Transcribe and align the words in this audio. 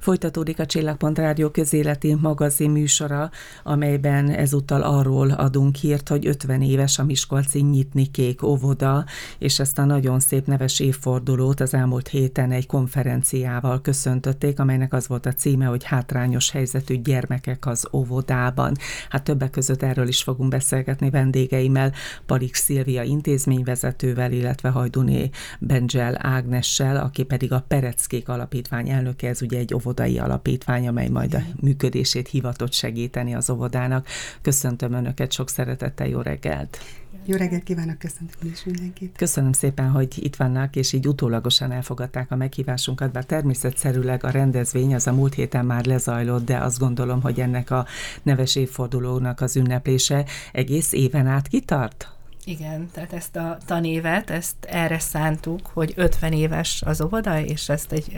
Folytatódik 0.00 0.58
a 0.58 0.66
Csillagpont 0.66 1.18
Rádió 1.18 1.50
közéleti 1.50 2.14
magazin 2.14 2.70
műsora, 2.70 3.30
amelyben 3.62 4.30
ezúttal 4.30 4.82
arról 4.82 5.30
adunk 5.30 5.76
hírt, 5.76 6.08
hogy 6.08 6.26
50 6.26 6.62
éves 6.62 6.98
a 6.98 7.04
Miskolci 7.04 7.62
Nyitni 7.62 8.06
Kék 8.06 8.42
óvoda, 8.42 9.04
és 9.38 9.58
ezt 9.58 9.78
a 9.78 9.84
nagyon 9.84 10.20
szép 10.20 10.46
neves 10.46 10.80
évfordulót 10.80 11.60
az 11.60 11.74
elmúlt 11.74 12.08
héten 12.08 12.52
egy 12.52 12.66
konferenciával 12.66 13.80
köszöntötték, 13.80 14.60
amelynek 14.60 14.92
az 14.92 15.08
volt 15.08 15.26
a 15.26 15.32
címe, 15.32 15.64
hogy 15.64 15.84
hátrányos 15.84 16.50
helyzetű 16.50 17.00
gyermekek 17.00 17.66
az 17.66 17.88
óvodában. 17.92 18.76
Hát 19.08 19.24
többek 19.24 19.50
között 19.50 19.82
erről 19.82 20.08
is 20.08 20.22
fogunk 20.22 20.50
beszélgetni 20.50 21.10
vendégeimmel, 21.10 21.92
Palik 22.26 22.54
Szilvia 22.54 23.02
intézményvezetővel, 23.02 24.32
illetve 24.32 24.68
Hajduné 24.68 25.30
Benzsel 25.58 26.18
Ágnessel, 26.18 26.96
aki 26.96 27.22
pedig 27.22 27.52
a 27.52 27.64
Pereckék 27.68 28.28
Alapítvány 28.28 28.88
elnöke, 28.88 29.28
ez 29.28 29.42
ugye 29.42 29.58
egy 29.58 29.74
óvoda 29.74 29.88
óvodai 29.90 30.18
alapítvány, 30.18 30.88
amely 30.88 31.08
majd 31.08 31.34
a 31.34 31.42
működését 31.60 32.28
hivatott 32.28 32.72
segíteni 32.72 33.34
az 33.34 33.50
óvodának. 33.50 34.06
Köszöntöm 34.42 34.92
Önöket, 34.92 35.32
sok 35.32 35.48
szeretettel, 35.48 36.06
jó 36.06 36.20
reggelt! 36.20 36.78
Jó 37.24 37.36
reggelt 37.36 37.62
kívánok, 37.62 37.98
köszöntöm 37.98 38.50
is 38.52 38.64
mindenkit. 38.64 39.16
Köszönöm 39.16 39.52
szépen, 39.52 39.90
hogy 39.90 40.24
itt 40.24 40.36
vannak, 40.36 40.76
és 40.76 40.92
így 40.92 41.06
utólagosan 41.06 41.72
elfogadták 41.72 42.30
a 42.30 42.36
meghívásunkat, 42.36 43.12
bár 43.12 43.24
természetszerűleg 43.24 44.24
a 44.24 44.30
rendezvény 44.30 44.94
az 44.94 45.06
a 45.06 45.12
múlt 45.12 45.34
héten 45.34 45.64
már 45.64 45.84
lezajlott, 45.84 46.44
de 46.44 46.56
azt 46.56 46.78
gondolom, 46.78 47.22
hogy 47.22 47.40
ennek 47.40 47.70
a 47.70 47.86
neves 48.22 48.56
évfordulónak 48.56 49.40
az 49.40 49.56
ünneplése 49.56 50.24
egész 50.52 50.92
éven 50.92 51.26
át 51.26 51.48
kitart? 51.48 52.08
Igen, 52.44 52.88
tehát 52.92 53.12
ezt 53.12 53.36
a 53.36 53.58
tanévet, 53.66 54.30
ezt 54.30 54.54
erre 54.60 54.98
szántuk, 54.98 55.66
hogy 55.72 55.92
50 55.96 56.32
éves 56.32 56.82
az 56.86 57.00
óvoda, 57.00 57.40
és 57.40 57.68
ezt 57.68 57.92
egy 57.92 58.16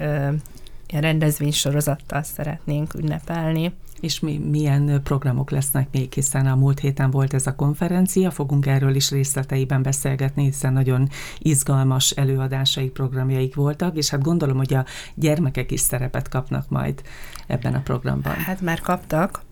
ilyen 0.92 1.04
rendezvénysorozattal 1.04 2.22
szeretnénk 2.22 2.94
ünnepelni. 2.94 3.72
És 4.00 4.20
mi, 4.20 4.38
milyen 4.38 5.00
programok 5.04 5.50
lesznek 5.50 5.88
még, 5.90 6.12
hiszen 6.12 6.46
a 6.46 6.54
múlt 6.54 6.78
héten 6.78 7.10
volt 7.10 7.34
ez 7.34 7.46
a 7.46 7.54
konferencia, 7.54 8.30
fogunk 8.30 8.66
erről 8.66 8.94
is 8.94 9.10
részleteiben 9.10 9.82
beszélgetni, 9.82 10.44
hiszen 10.44 10.72
nagyon 10.72 11.08
izgalmas 11.38 12.10
előadásaik, 12.10 12.92
programjaik 12.92 13.54
voltak, 13.54 13.96
és 13.96 14.10
hát 14.10 14.22
gondolom, 14.22 14.56
hogy 14.56 14.74
a 14.74 14.84
gyermekek 15.14 15.70
is 15.70 15.80
szerepet 15.80 16.28
kapnak 16.28 16.68
majd 16.68 17.02
ebben 17.46 17.74
a 17.74 17.80
programban. 17.80 18.34
Hát 18.34 18.60
már 18.60 18.80
kaptak, 18.80 19.42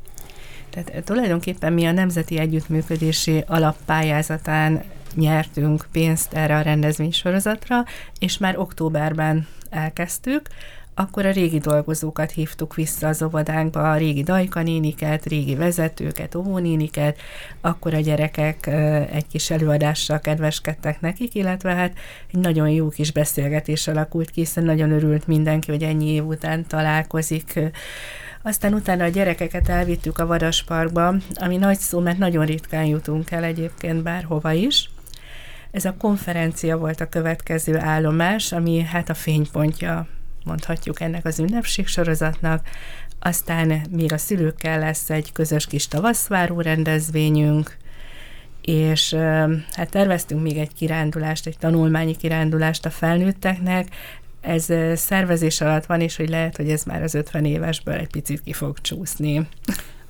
tehát 0.70 1.04
tulajdonképpen 1.04 1.72
mi 1.72 1.86
a 1.86 1.92
Nemzeti 1.92 2.38
Együttműködési 2.38 3.44
Alappályázatán 3.46 4.82
nyertünk 5.14 5.86
pénzt 5.92 6.32
erre 6.32 6.56
a 6.56 6.60
rendezvénysorozatra, 6.60 7.84
és 8.18 8.38
már 8.38 8.58
októberben 8.58 9.46
elkezdtük 9.70 10.48
akkor 11.00 11.26
a 11.26 11.30
régi 11.30 11.58
dolgozókat 11.58 12.30
hívtuk 12.30 12.74
vissza 12.74 13.08
az 13.08 13.22
óvodánkba, 13.22 13.90
a 13.90 13.96
régi 13.96 14.22
dajkanéniket, 14.22 15.26
régi 15.26 15.54
vezetőket, 15.54 16.34
óvónéniket, 16.34 17.18
akkor 17.60 17.94
a 17.94 18.00
gyerekek 18.00 18.66
egy 19.12 19.26
kis 19.26 19.50
előadással 19.50 20.18
kedveskedtek 20.18 21.00
nekik, 21.00 21.34
illetve 21.34 21.74
hát 21.74 21.92
egy 22.32 22.40
nagyon 22.40 22.68
jó 22.68 22.88
kis 22.88 23.12
beszélgetés 23.12 23.88
alakult 23.88 24.30
ki, 24.30 24.40
hiszen 24.40 24.64
nagyon 24.64 24.90
örült 24.90 25.26
mindenki, 25.26 25.70
hogy 25.70 25.82
ennyi 25.82 26.06
év 26.06 26.26
után 26.26 26.66
találkozik 26.66 27.60
aztán 28.42 28.74
utána 28.74 29.04
a 29.04 29.08
gyerekeket 29.08 29.68
elvittük 29.68 30.18
a 30.18 30.26
Vadasparkba, 30.26 31.14
ami 31.34 31.56
nagy 31.56 31.78
szó, 31.78 32.00
mert 32.00 32.18
nagyon 32.18 32.46
ritkán 32.46 32.84
jutunk 32.84 33.30
el 33.30 33.44
egyébként 33.44 34.02
bárhova 34.02 34.52
is. 34.52 34.90
Ez 35.70 35.84
a 35.84 35.94
konferencia 35.98 36.78
volt 36.78 37.00
a 37.00 37.08
következő 37.08 37.78
állomás, 37.78 38.52
ami 38.52 38.80
hát 38.80 39.08
a 39.08 39.14
fénypontja 39.14 40.06
mondhatjuk 40.44 41.00
ennek 41.00 41.24
az 41.24 41.38
ünnepségsorozatnak. 41.38 42.66
Aztán 43.18 43.82
még 43.90 44.12
a 44.12 44.18
szülőkkel 44.18 44.78
lesz 44.78 45.10
egy 45.10 45.32
közös 45.32 45.66
kis 45.66 45.88
tavaszváró 45.88 46.60
rendezvényünk, 46.60 47.76
és 48.62 49.14
hát 49.72 49.90
terveztünk 49.90 50.42
még 50.42 50.56
egy 50.56 50.72
kirándulást, 50.72 51.46
egy 51.46 51.58
tanulmányi 51.58 52.16
kirándulást 52.16 52.86
a 52.86 52.90
felnőtteknek, 52.90 53.88
ez 54.40 54.66
szervezés 54.94 55.60
alatt 55.60 55.86
van, 55.86 56.00
és 56.00 56.16
hogy 56.16 56.28
lehet, 56.28 56.56
hogy 56.56 56.70
ez 56.70 56.84
már 56.84 57.02
az 57.02 57.14
50 57.14 57.44
évesből 57.44 57.94
egy 57.94 58.10
picit 58.10 58.42
ki 58.42 58.52
fog 58.52 58.80
csúszni 58.80 59.48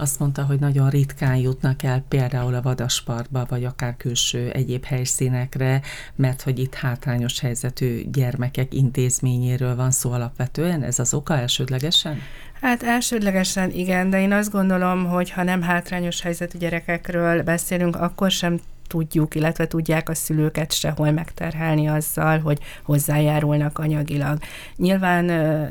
azt 0.00 0.18
mondta, 0.18 0.42
hogy 0.44 0.58
nagyon 0.58 0.90
ritkán 0.90 1.36
jutnak 1.36 1.82
el 1.82 2.04
például 2.08 2.54
a 2.54 2.62
vadasparkba, 2.62 3.46
vagy 3.48 3.64
akár 3.64 3.96
külső 3.96 4.50
egyéb 4.50 4.84
helyszínekre, 4.84 5.80
mert 6.16 6.42
hogy 6.42 6.58
itt 6.58 6.74
hátrányos 6.74 7.40
helyzetű 7.40 8.02
gyermekek 8.10 8.74
intézményéről 8.74 9.76
van 9.76 9.90
szó 9.90 10.12
alapvetően. 10.12 10.82
Ez 10.82 10.98
az 10.98 11.14
oka 11.14 11.36
elsődlegesen? 11.36 12.18
Hát 12.60 12.82
elsődlegesen 12.82 13.70
igen, 13.70 14.10
de 14.10 14.20
én 14.20 14.32
azt 14.32 14.50
gondolom, 14.50 15.06
hogy 15.06 15.30
ha 15.30 15.42
nem 15.42 15.62
hátrányos 15.62 16.22
helyzetű 16.22 16.58
gyerekekről 16.58 17.42
beszélünk, 17.42 17.96
akkor 17.96 18.30
sem 18.30 18.60
tudjuk, 18.90 19.34
illetve 19.34 19.66
tudják 19.66 20.08
a 20.08 20.14
szülőket 20.14 20.72
sehol 20.72 21.10
megterhelni 21.10 21.88
azzal, 21.88 22.38
hogy 22.38 22.58
hozzájárulnak 22.82 23.78
anyagilag. 23.78 24.38
Nyilván 24.76 25.24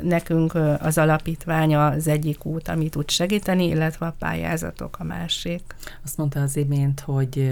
nekünk 0.04 0.54
az 0.80 0.98
alapítvány 0.98 1.76
az 1.76 2.08
egyik 2.08 2.44
út, 2.44 2.68
ami 2.68 2.88
tud 2.88 3.10
segíteni, 3.10 3.66
illetve 3.66 4.06
a 4.06 4.14
pályázatok 4.18 4.96
a 4.98 5.04
másik. 5.04 5.62
Azt 6.04 6.16
mondta 6.16 6.40
az 6.40 6.56
imént, 6.56 7.00
hogy 7.00 7.50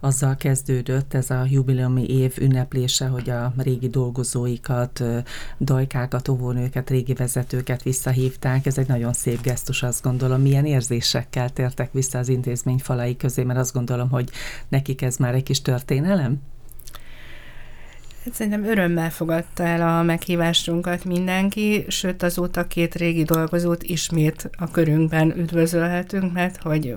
azzal 0.00 0.36
kezdődött 0.36 1.14
ez 1.14 1.30
a 1.30 1.44
jubileumi 1.50 2.08
év 2.08 2.34
ünneplése, 2.38 3.06
hogy 3.06 3.30
a 3.30 3.52
régi 3.56 3.88
dolgozóikat, 3.88 5.02
dajkákat, 5.60 6.28
óvónőket, 6.28 6.90
régi 6.90 7.14
vezetőket 7.14 7.82
visszahívták. 7.82 8.66
Ez 8.66 8.78
egy 8.78 8.88
nagyon 8.88 9.12
szép 9.12 9.42
gesztus, 9.42 9.82
azt 9.82 10.02
gondolom. 10.02 10.40
Milyen 10.40 10.66
érzésekkel 10.66 11.50
tértek 11.50 11.92
vissza 11.92 12.18
az 12.18 12.28
intézmény 12.28 12.78
falai 12.78 13.16
közé, 13.16 13.42
mert 13.42 13.58
azt 13.58 13.72
gondolom, 13.72 14.10
hogy 14.10 14.30
nekik 14.68 15.02
ez 15.06 15.16
már 15.16 15.34
egy 15.34 15.42
kis 15.42 15.62
történelem? 15.62 16.42
Hát 18.24 18.34
szerintem 18.34 18.64
örömmel 18.64 19.10
fogadta 19.10 19.62
el 19.62 19.98
a 19.98 20.02
meghívásunkat 20.02 21.04
mindenki, 21.04 21.84
sőt 21.88 22.22
azóta 22.22 22.66
két 22.66 22.94
régi 22.94 23.22
dolgozót 23.22 23.82
ismét 23.82 24.50
a 24.58 24.70
körünkben 24.70 25.38
üdvözölhetünk, 25.38 26.32
mert 26.32 26.62
hogy 26.62 26.96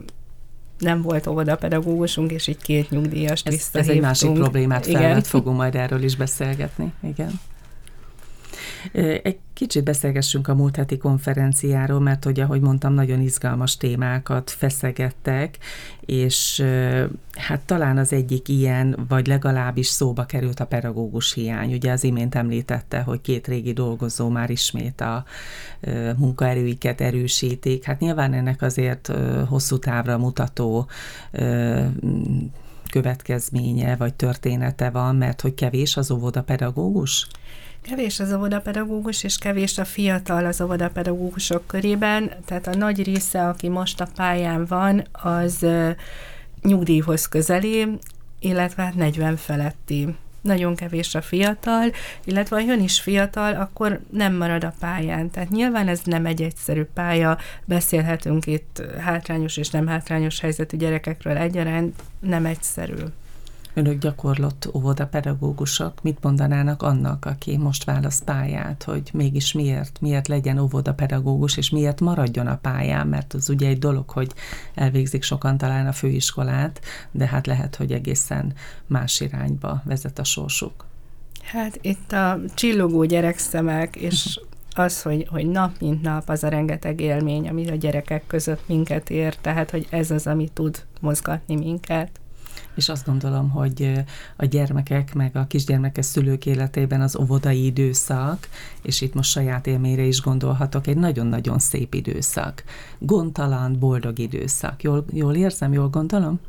nem 0.79 1.01
volt 1.01 1.27
óvodapedagógusunk, 1.27 2.31
és 2.31 2.47
így 2.47 2.61
két 2.61 2.89
nyugdíjast 2.89 3.47
ez, 3.47 3.53
visszahívtunk. 3.53 3.85
Ez 3.85 3.95
egy 3.95 4.01
másik 4.01 4.41
problémát 4.41 4.85
felvet, 4.85 5.27
fogunk 5.27 5.57
majd 5.57 5.75
erről 5.75 6.03
is 6.03 6.15
beszélgetni. 6.15 6.93
Igen. 7.03 7.39
Egy 9.23 9.37
kicsit 9.53 9.83
beszélgessünk 9.83 10.47
a 10.47 10.55
múlt 10.55 10.75
heti 10.75 10.97
konferenciáról, 10.97 11.99
mert 11.99 12.23
hogy 12.23 12.39
ahogy 12.39 12.61
mondtam, 12.61 12.93
nagyon 12.93 13.21
izgalmas 13.21 13.77
témákat 13.77 14.49
feszegettek, 14.49 15.57
és 16.05 16.63
hát 17.31 17.59
talán 17.59 17.97
az 17.97 18.13
egyik 18.13 18.47
ilyen, 18.47 19.05
vagy 19.07 19.27
legalábbis 19.27 19.87
szóba 19.87 20.25
került 20.25 20.59
a 20.59 20.65
pedagógus 20.65 21.33
hiány. 21.33 21.73
Ugye 21.73 21.91
az 21.91 22.03
imént 22.03 22.35
említette, 22.35 23.01
hogy 23.01 23.21
két 23.21 23.47
régi 23.47 23.73
dolgozó 23.73 24.29
már 24.29 24.49
ismét 24.49 25.01
a 25.01 25.25
munkaerőiket 26.17 27.01
erősítik. 27.01 27.83
Hát 27.83 27.99
nyilván 27.99 28.33
ennek 28.33 28.61
azért 28.61 29.11
hosszú 29.47 29.79
távra 29.79 30.17
mutató 30.17 30.87
következménye 32.91 33.95
vagy 33.95 34.13
története 34.13 34.89
van, 34.89 35.15
mert 35.15 35.41
hogy 35.41 35.53
kevés 35.53 35.97
az 35.97 36.11
óvoda 36.11 36.43
pedagógus? 36.43 37.27
Kevés 37.81 38.19
az 38.19 38.33
óvodapedagógus, 38.33 39.23
és 39.23 39.37
kevés 39.37 39.77
a 39.77 39.85
fiatal 39.85 40.45
az 40.45 40.61
óvodapedagógusok 40.61 41.67
körében, 41.67 42.31
tehát 42.45 42.67
a 42.67 42.75
nagy 42.75 43.03
része, 43.03 43.47
aki 43.47 43.69
most 43.69 44.01
a 44.01 44.07
pályán 44.15 44.65
van, 44.65 45.07
az 45.11 45.65
nyugdíjhoz 46.61 47.27
közeli, 47.27 47.87
illetve 48.39 48.93
40 48.95 49.27
hát 49.27 49.39
feletti. 49.39 50.15
Nagyon 50.41 50.75
kevés 50.75 51.15
a 51.15 51.21
fiatal, 51.21 51.91
illetve 52.23 52.55
ha 52.55 52.65
jön 52.67 52.81
is 52.81 52.99
fiatal, 52.99 53.53
akkor 53.53 53.99
nem 54.09 54.35
marad 54.35 54.63
a 54.63 54.73
pályán. 54.79 55.29
Tehát 55.29 55.49
nyilván 55.49 55.87
ez 55.87 56.01
nem 56.03 56.25
egy 56.25 56.41
egyszerű 56.41 56.83
pálya, 56.83 57.37
beszélhetünk 57.65 58.45
itt 58.45 58.81
hátrányos 58.99 59.57
és 59.57 59.69
nem 59.69 59.87
hátrányos 59.87 60.39
helyzetű 60.39 60.77
gyerekekről 60.77 61.37
egyaránt, 61.37 62.01
nem 62.19 62.45
egyszerű 62.45 62.95
önök 63.73 63.99
gyakorlott 63.99 64.69
óvodapedagógusok 64.73 66.01
mit 66.01 66.17
mondanának 66.21 66.81
annak, 66.81 67.25
aki 67.25 67.57
most 67.57 67.83
választ 67.83 68.23
pályát, 68.23 68.83
hogy 68.83 69.09
mégis 69.13 69.53
miért, 69.53 70.01
miért 70.01 70.27
legyen 70.27 70.57
óvodapedagógus, 70.57 71.57
és 71.57 71.69
miért 71.69 71.99
maradjon 71.99 72.47
a 72.47 72.57
pályán, 72.57 73.07
mert 73.07 73.33
az 73.33 73.49
ugye 73.49 73.67
egy 73.67 73.79
dolog, 73.79 74.09
hogy 74.09 74.31
elvégzik 74.75 75.23
sokan 75.23 75.57
talán 75.57 75.87
a 75.87 75.91
főiskolát, 75.91 76.81
de 77.11 77.27
hát 77.27 77.47
lehet, 77.47 77.75
hogy 77.75 77.91
egészen 77.91 78.53
más 78.87 79.19
irányba 79.19 79.81
vezet 79.85 80.19
a 80.19 80.23
sorsuk. 80.23 80.85
Hát 81.43 81.79
itt 81.81 82.11
a 82.11 82.39
csillogó 82.53 83.03
gyerekszemek, 83.03 83.95
és 83.95 84.39
az, 84.75 85.01
hogy, 85.01 85.27
hogy 85.29 85.47
nap 85.47 85.79
mint 85.79 86.01
nap 86.01 86.29
az 86.29 86.43
a 86.43 86.47
rengeteg 86.47 86.99
élmény, 87.01 87.49
ami 87.49 87.69
a 87.69 87.75
gyerekek 87.75 88.23
között 88.27 88.67
minket 88.67 89.09
ér, 89.09 89.35
tehát 89.35 89.71
hogy 89.71 89.87
ez 89.89 90.11
az, 90.11 90.27
ami 90.27 90.49
tud 90.53 90.85
mozgatni 90.99 91.55
minket 91.55 92.18
És 92.75 92.89
azt 92.89 93.05
gondolom, 93.05 93.49
hogy 93.49 93.91
a 94.35 94.45
gyermekek, 94.45 95.13
meg 95.13 95.35
a 95.35 95.47
kisgyermekes 95.47 96.05
szülők 96.05 96.45
életében 96.45 97.01
az 97.01 97.15
óvodai 97.15 97.65
időszak, 97.65 98.49
és 98.81 99.01
itt 99.01 99.13
most 99.13 99.29
saját 99.29 99.67
élményre 99.67 100.03
is 100.03 100.21
gondolhatok, 100.21 100.87
egy 100.87 100.97
nagyon-nagyon 100.97 101.59
szép 101.59 101.93
időszak. 101.93 102.63
Gondtalan, 102.99 103.79
boldog 103.79 104.19
időszak. 104.19 104.83
Jól, 104.83 105.05
jól 105.13 105.35
érzem, 105.35 105.73
jól 105.73 105.89
gondolom? 105.89 106.39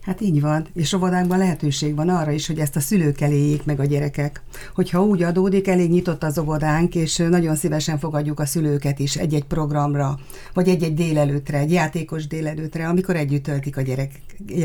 Hát 0.00 0.20
így 0.20 0.40
van, 0.40 0.66
és 0.74 0.92
óvodánkban 0.92 1.38
lehetőség 1.38 1.94
van 1.94 2.08
arra 2.08 2.30
is, 2.30 2.46
hogy 2.46 2.58
ezt 2.58 2.76
a 2.76 2.80
szülők 2.80 3.20
eléjék 3.20 3.64
meg 3.64 3.80
a 3.80 3.84
gyerekek. 3.84 4.42
Hogyha 4.74 5.02
úgy 5.02 5.22
adódik, 5.22 5.68
elég 5.68 5.90
nyitott 5.90 6.22
az 6.22 6.38
óvodánk, 6.38 6.94
és 6.94 7.16
nagyon 7.16 7.56
szívesen 7.56 7.98
fogadjuk 7.98 8.40
a 8.40 8.46
szülőket 8.46 8.98
is 8.98 9.16
egy-egy 9.16 9.44
programra, 9.44 10.18
vagy 10.54 10.68
egy-egy 10.68 10.94
délelőtre, 10.94 11.58
egy 11.58 11.72
játékos 11.72 12.26
délelőtre, 12.26 12.88
amikor 12.88 13.16
együtt 13.16 13.42
töltik 13.42 13.76
a 13.76 13.80
gyerek, 13.80 14.20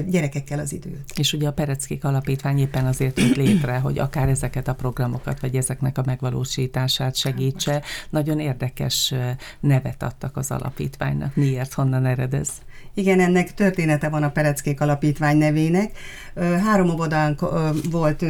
gyerekekkel 0.07 0.59
az 0.59 0.73
időt. 0.73 1.11
És 1.15 1.33
ugye 1.33 1.47
a 1.47 1.53
Pereckék 1.53 2.03
Alapítvány 2.03 2.59
éppen 2.59 2.85
azért 2.85 3.19
jött 3.19 3.35
létre, 3.35 3.77
hogy 3.77 3.99
akár 3.99 4.29
ezeket 4.29 4.67
a 4.67 4.75
programokat, 4.75 5.39
vagy 5.39 5.55
ezeknek 5.55 5.97
a 5.97 6.03
megvalósítását 6.05 7.15
segítse. 7.15 7.81
Nagyon 8.09 8.39
érdekes 8.39 9.13
nevet 9.59 10.03
adtak 10.03 10.37
az 10.37 10.51
alapítványnak. 10.51 11.35
Miért, 11.35 11.73
honnan 11.73 12.05
eredez? 12.05 12.49
Igen, 12.97 13.19
ennek 13.19 13.53
története 13.53 14.09
van 14.09 14.23
a 14.23 14.31
Pereckék 14.31 14.81
Alapítvány 14.81 15.37
nevének. 15.37 15.97
Három 16.63 16.89
óvodánk 16.89 17.41
volt 17.91 18.25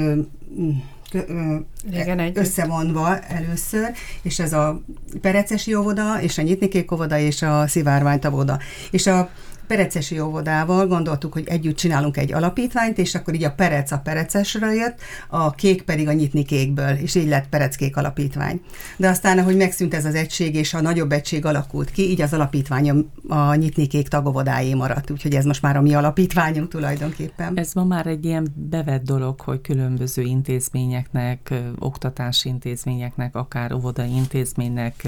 Igen, 1.91 2.31
összevonva 2.33 3.19
először, 3.19 3.91
és 4.21 4.39
ez 4.39 4.53
a 4.53 4.81
Perecesi 5.21 5.75
óvoda, 5.75 6.21
és 6.21 6.37
a 6.37 6.41
Nyitnikék 6.41 6.91
óvoda, 6.91 7.17
és 7.17 7.41
a 7.41 7.67
Szivárványt 7.67 8.25
óvoda. 8.25 8.59
És 8.91 9.07
a 9.07 9.29
Perecesi 9.67 10.19
óvodával 10.19 10.87
gondoltuk, 10.87 11.33
hogy 11.33 11.47
együtt 11.47 11.75
csinálunk 11.75 12.17
egy 12.17 12.33
alapítványt, 12.33 12.97
és 12.97 13.15
akkor 13.15 13.33
így 13.33 13.43
a 13.43 13.51
Perec 13.51 13.91
a 13.91 13.97
Perecesre 13.97 14.73
jött, 14.73 14.99
a 15.29 15.51
kék 15.51 15.81
pedig 15.81 16.07
a 16.07 16.13
nyitni 16.13 16.43
kékből, 16.43 16.91
és 16.91 17.15
így 17.15 17.27
lett 17.27 17.49
Pereckék 17.49 17.97
alapítvány. 17.97 18.61
De 18.97 19.09
aztán, 19.09 19.39
ahogy 19.39 19.55
megszűnt 19.55 19.93
ez 19.93 20.05
az 20.05 20.15
egység, 20.15 20.55
és 20.55 20.73
a 20.73 20.81
nagyobb 20.81 21.11
egység 21.11 21.45
alakult 21.45 21.91
ki, 21.91 22.09
így 22.09 22.21
az 22.21 22.33
alapítvány 22.33 23.09
a 23.27 23.55
nyitni 23.55 23.87
kék 23.87 24.07
tagovodáé 24.07 24.73
maradt, 24.73 25.11
úgyhogy 25.11 25.33
ez 25.33 25.45
most 25.45 25.61
már 25.61 25.77
a 25.77 25.81
mi 25.81 25.93
alapítványunk 25.93 26.69
tulajdonképpen. 26.69 27.57
Ez 27.57 27.73
ma 27.73 27.83
már 27.83 28.07
egy 28.07 28.25
ilyen 28.25 28.47
bevett 28.55 29.03
dolog, 29.03 29.41
hogy 29.41 29.61
különböző 29.61 30.21
intézményeknek, 30.21 31.53
oktatási 31.79 32.49
intézményeknek, 32.49 33.35
akár 33.35 33.73
óvodai 33.73 34.15
intézménynek 34.15 35.07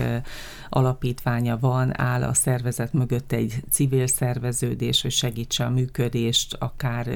alapítványa 0.69 1.57
van, 1.59 1.99
áll 1.99 2.23
a 2.23 2.33
szervezet 2.33 2.93
mögött 2.93 3.31
egy 3.31 3.63
civil 3.71 4.07
szervezet, 4.07 4.45
szerveződés, 4.51 5.01
hogy 5.01 5.11
segítse 5.11 5.65
a 5.65 5.69
működést, 5.69 6.55
akár 6.59 7.07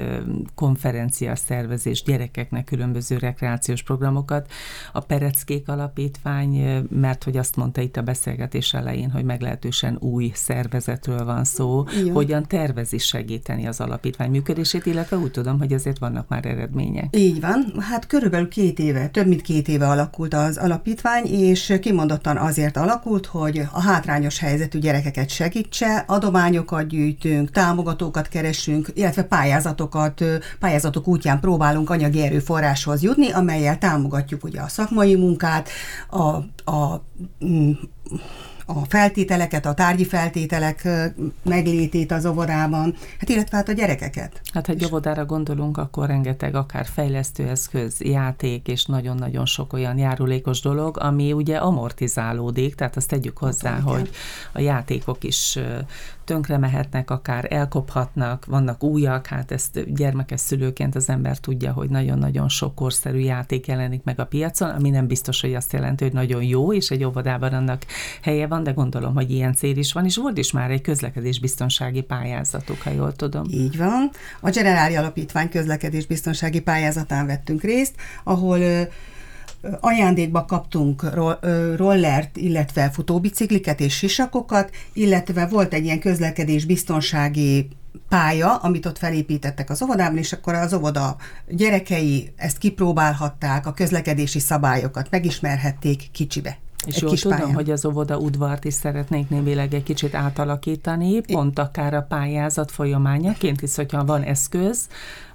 konferencia 0.55 1.35
szervezés 1.35 2.03
gyerekeknek 2.03 2.63
különböző 2.63 3.17
rekreációs 3.17 3.83
programokat. 3.83 4.51
A 4.93 4.99
Pereckék 4.99 5.69
Alapítvány, 5.69 6.85
mert 6.89 7.23
hogy 7.23 7.37
azt 7.37 7.55
mondta 7.55 7.81
itt 7.81 7.97
a 7.97 8.01
beszélgetés 8.01 8.73
elején, 8.73 9.11
hogy 9.11 9.23
meglehetősen 9.23 9.97
új 9.99 10.31
szervezetről 10.33 11.25
van 11.25 11.43
szó, 11.43 11.83
Jó. 12.05 12.13
hogyan 12.13 12.47
tervezi 12.47 12.97
segíteni 12.97 13.67
az 13.67 13.79
alapítvány 13.79 14.29
működését, 14.29 14.85
illetve 14.85 15.17
úgy 15.17 15.31
tudom, 15.31 15.57
hogy 15.57 15.73
azért 15.73 15.99
vannak 15.99 16.27
már 16.27 16.45
eredmények. 16.45 17.15
Így 17.17 17.41
van, 17.41 17.73
hát 17.79 18.07
körülbelül 18.07 18.47
két 18.47 18.79
éve, 18.79 19.07
több 19.07 19.27
mint 19.27 19.41
két 19.41 19.67
éve 19.67 19.87
alakult 19.87 20.33
az 20.33 20.57
alapítvány, 20.57 21.25
és 21.25 21.77
kimondottan 21.81 22.37
azért 22.37 22.77
alakult, 22.77 23.25
hogy 23.25 23.61
a 23.71 23.81
hátrányos 23.81 24.39
helyzetű 24.39 24.79
gyerekeket 24.79 25.29
segítse, 25.29 26.03
adományokat 26.07 26.87
gyűjt, 26.87 27.20
gyűjtünk, 27.21 27.51
támogatókat 27.51 28.27
keresünk, 28.27 28.87
illetve 28.93 29.23
pályázatokat, 29.23 30.23
pályázatok 30.59 31.07
útján 31.07 31.39
próbálunk 31.39 31.89
anyagi 31.89 32.21
erőforráshoz 32.21 33.03
jutni, 33.03 33.31
amelyel 33.31 33.77
támogatjuk 33.77 34.43
ugye 34.43 34.61
a 34.61 34.67
szakmai 34.67 35.15
munkát, 35.15 35.69
a, 36.09 36.25
a 36.71 37.03
mm, 37.45 37.71
a 38.65 38.85
feltételeket, 38.87 39.65
a 39.65 39.73
tárgyi 39.73 40.05
feltételek 40.05 40.87
meglétét 41.43 42.11
az 42.11 42.25
óvodában, 42.25 42.95
hát 43.19 43.29
illetve 43.29 43.57
hát 43.57 43.69
a 43.69 43.71
gyerekeket. 43.71 44.41
Hát 44.53 44.65
ha 44.65 44.73
egy 44.73 44.85
óvodára 44.85 45.25
gondolunk, 45.25 45.77
akkor 45.77 46.07
rengeteg 46.07 46.55
akár 46.55 46.85
fejlesztőeszköz, 46.85 48.01
játék 48.01 48.67
és 48.67 48.85
nagyon-nagyon 48.85 49.45
sok 49.45 49.73
olyan 49.73 49.97
járulékos 49.97 50.61
dolog, 50.61 50.97
ami 50.99 51.33
ugye 51.33 51.57
amortizálódik, 51.57 52.75
tehát 52.75 52.95
azt 52.95 53.07
tegyük 53.07 53.37
hozzá, 53.37 53.71
hát, 53.71 53.81
hogy 53.81 54.09
a 54.51 54.59
játékok 54.59 55.23
is 55.23 55.59
tönkre 56.23 56.57
mehetnek, 56.57 57.09
akár 57.09 57.47
elkophatnak, 57.49 58.45
vannak 58.45 58.83
újak, 58.83 59.27
hát 59.27 59.51
ezt 59.51 59.93
gyermekes 59.93 60.39
szülőként 60.39 60.95
az 60.95 61.09
ember 61.09 61.37
tudja, 61.37 61.71
hogy 61.71 61.89
nagyon-nagyon 61.89 62.49
sok 62.49 62.75
korszerű 62.75 63.19
játék 63.19 63.67
jelenik 63.67 64.03
meg 64.03 64.19
a 64.19 64.25
piacon, 64.25 64.69
ami 64.69 64.89
nem 64.89 65.07
biztos, 65.07 65.41
hogy 65.41 65.53
azt 65.53 65.73
jelenti, 65.73 66.03
hogy 66.03 66.13
nagyon 66.13 66.43
jó, 66.43 66.73
és 66.73 66.89
egy 66.89 67.03
óvodában 67.03 67.53
annak 67.53 67.85
helye 68.21 68.47
van, 68.47 68.63
de 68.63 68.71
gondolom, 68.71 69.13
hogy 69.13 69.31
ilyen 69.31 69.53
cél 69.53 69.77
is 69.77 69.93
van, 69.93 70.05
és 70.05 70.15
volt 70.15 70.37
is 70.37 70.51
már 70.51 70.71
egy 70.71 70.81
közlekedésbiztonsági 70.81 72.01
pályázatuk, 72.01 72.81
ha 72.81 72.89
jól 72.89 73.13
tudom. 73.13 73.43
Így 73.49 73.77
van. 73.77 74.09
A 74.39 74.49
Generáli 74.49 74.95
Alapítvány 74.95 75.49
közlekedésbiztonsági 75.49 76.61
pályázatán 76.61 77.25
vettünk 77.25 77.61
részt, 77.61 77.95
ahol 78.23 78.59
ajándékba 79.79 80.45
kaptunk 80.45 81.05
rollert, 81.75 82.37
illetve 82.37 82.89
futóbicikliket 82.89 83.79
és 83.79 83.95
sisakokat, 83.95 84.71
illetve 84.93 85.45
volt 85.45 85.73
egy 85.73 85.83
ilyen 85.83 85.99
közlekedés 85.99 86.65
biztonsági 86.65 87.67
pálya, 88.09 88.55
amit 88.55 88.85
ott 88.85 88.97
felépítettek 88.97 89.69
az 89.69 89.81
óvodában, 89.81 90.17
és 90.17 90.33
akkor 90.33 90.53
az 90.53 90.73
óvoda 90.73 91.15
gyerekei 91.47 92.31
ezt 92.35 92.57
kipróbálhatták, 92.57 93.67
a 93.67 93.73
közlekedési 93.73 94.39
szabályokat 94.39 95.09
megismerhették 95.09 96.11
kicsibe. 96.11 96.57
És 96.85 96.95
egy 96.95 97.01
jól 97.01 97.17
tudom, 97.17 97.37
pályán. 97.37 97.53
hogy 97.53 97.71
az 97.71 97.85
óvoda 97.85 98.17
udvart 98.17 98.65
is 98.65 98.73
szeretnék 98.73 99.29
némileg 99.29 99.73
egy 99.73 99.83
kicsit 99.83 100.15
átalakítani, 100.15 101.21
pont 101.21 101.59
akár 101.59 101.93
a 101.93 102.05
pályázat 102.09 102.71
folyamányaként, 102.71 103.59
hisz 103.59 103.75
hogyha 103.75 104.05
van 104.05 104.21
eszköz, 104.21 104.87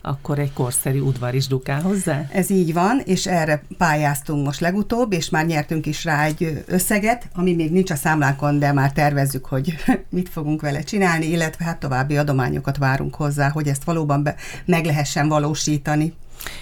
akkor 0.07 0.39
egy 0.39 0.53
korszerű 0.53 1.01
udvar 1.01 1.35
is 1.35 1.47
dukál 1.47 1.81
hozzá? 1.81 2.29
Ez 2.33 2.51
így 2.51 2.73
van, 2.73 3.01
és 3.05 3.27
erre 3.27 3.63
pályáztunk 3.79 4.45
most 4.45 4.61
legutóbb, 4.61 5.13
és 5.13 5.31
már 5.31 5.47
nyertünk 5.47 5.87
is 5.87 6.05
rá 6.05 6.25
egy 6.25 6.65
összeget, 6.67 7.29
ami 7.35 7.55
még 7.55 7.73
nincs 7.73 7.91
a 7.91 7.95
számlánkon, 7.95 8.59
de 8.59 8.73
már 8.73 8.93
tervezzük, 8.93 9.45
hogy 9.45 9.75
mit 10.09 10.29
fogunk 10.29 10.61
vele 10.61 10.81
csinálni, 10.81 11.27
illetve 11.27 11.65
hát 11.65 11.81
további 11.81 12.17
adományokat 12.17 12.77
várunk 12.77 13.15
hozzá, 13.15 13.49
hogy 13.49 13.69
ezt 13.69 13.85
valóban 13.85 14.23
be, 14.23 14.35
meg 14.65 14.85
lehessen 14.85 15.29
valósítani. 15.29 16.15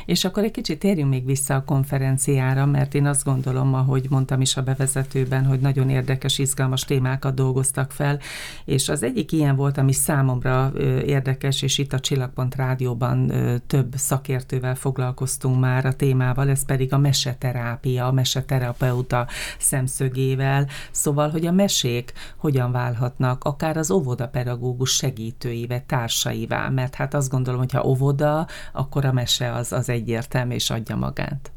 És 0.07 0.25
akkor 0.25 0.45
egy 0.45 0.51
kicsit 0.51 0.79
térjünk 0.79 1.11
még 1.11 1.25
vissza 1.25 1.55
a 1.55 1.65
konferenciára, 1.65 2.67
mert 2.67 2.95
én 2.95 3.07
azt 3.07 3.25
gondolom, 3.25 3.75
ahogy 3.75 4.07
mondtam 4.11 4.41
is 4.41 4.57
a 4.57 4.63
bevezetőben, 4.63 5.45
hogy 5.45 5.61
nagyon 5.61 5.91
érdekes, 5.91 6.39
izgalmas 6.39 6.85
témákat 6.85 7.35
dolgoztak 7.35 7.91
fel, 7.91 8.19
és 8.65 8.89
az 8.89 9.03
egyik 9.03 9.33
ilyen 9.33 9.57
volt, 9.57 9.79
ami 9.79 9.93
számomra 9.93 10.73
érdekes, 11.07 11.63
és 11.63 11.79
itt 11.79 11.93
a 11.93 12.01
Csillagpont 12.01 12.55
Rádióban 12.55 13.33
több 13.67 13.95
szakértővel 13.97 14.75
foglalkoztunk 14.75 15.61
már 15.61 15.87
a 15.87 15.95
témával, 15.95 16.49
ez 16.49 16.65
pedig 16.65 16.93
a 16.93 16.99
meseterápia, 16.99 18.07
a 18.07 18.13
meseterapeuta 18.13 19.27
szemszögével, 19.59 20.67
szóval, 20.91 21.31
hogy 21.31 21.47
a 21.47 21.53
mesék 21.53 22.13
hogyan 22.37 22.73
válhatnak 22.73 23.45
akár 23.45 23.77
az 23.77 23.91
óvodapedagógus 23.91 24.91
segítőivel, 24.91 25.85
társaivá, 25.87 26.69
mert 26.69 26.95
hát 26.95 27.15
azt 27.15 27.31
gondolom, 27.31 27.61
hogy 27.61 27.73
ha 27.73 27.85
óvoda, 27.85 28.47
akkor 28.73 29.05
a 29.05 29.13
mese 29.13 29.53
az 29.65 29.73
az 29.73 29.89
egyértelmű 29.89 30.55
és 30.55 30.71
adja 30.71 30.97
magát. 30.97 31.53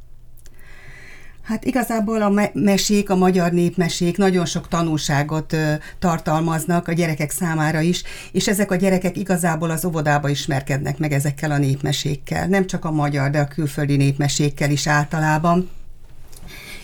Hát 1.41 1.65
igazából 1.65 2.21
a 2.21 2.29
me- 2.29 2.53
mesék, 2.53 3.09
a 3.09 3.15
magyar 3.15 3.51
népmesék 3.51 4.17
nagyon 4.17 4.45
sok 4.45 4.67
tanulságot 4.67 5.55
tartalmaznak 5.99 6.87
a 6.87 6.93
gyerekek 6.93 7.31
számára 7.31 7.81
is, 7.81 8.03
és 8.31 8.47
ezek 8.47 8.71
a 8.71 8.75
gyerekek 8.75 9.17
igazából 9.17 9.69
az 9.69 9.85
óvodába 9.85 10.29
ismerkednek 10.29 10.97
meg 10.97 11.11
ezekkel 11.11 11.51
a 11.51 11.57
népmesékkel. 11.57 12.47
Nem 12.47 12.67
csak 12.67 12.85
a 12.85 12.91
magyar, 12.91 13.29
de 13.29 13.39
a 13.39 13.47
külföldi 13.47 13.95
népmesékkel 13.95 14.71
is 14.71 14.87
általában. 14.87 15.69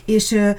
És 0.05 0.31
ö, 0.31 0.51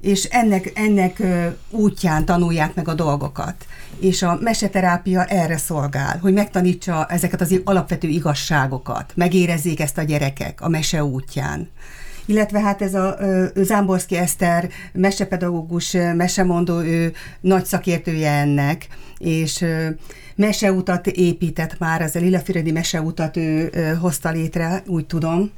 és 0.00 0.24
ennek, 0.24 0.72
ennek 0.74 1.22
útján 1.70 2.24
tanulják 2.24 2.74
meg 2.74 2.88
a 2.88 2.94
dolgokat. 2.94 3.54
És 4.00 4.22
a 4.22 4.38
meseterápia 4.40 5.24
erre 5.24 5.56
szolgál, 5.56 6.18
hogy 6.18 6.32
megtanítsa 6.32 7.06
ezeket 7.06 7.40
az 7.40 7.60
alapvető 7.64 8.08
igazságokat, 8.08 9.12
megérezzék 9.14 9.80
ezt 9.80 9.98
a 9.98 10.02
gyerekek 10.02 10.60
a 10.60 10.68
mese 10.68 11.04
útján 11.04 11.70
illetve 12.30 12.60
hát 12.60 12.82
ez 12.82 12.94
a 12.94 13.16
Zámborszki 13.54 14.16
Eszter 14.16 14.68
mesepedagógus, 14.92 15.92
mesemondó, 16.16 16.80
ő 16.80 17.12
nagy 17.40 17.64
szakértője 17.64 18.30
ennek, 18.30 18.86
és 19.18 19.64
meseutat 20.34 21.06
épített 21.06 21.78
már, 21.78 22.02
az 22.02 22.16
a 22.16 22.18
Lilafüredi 22.18 22.70
meseutat 22.70 23.36
ő 23.36 23.70
hozta 24.00 24.30
létre, 24.30 24.82
úgy 24.86 25.06
tudom, 25.06 25.50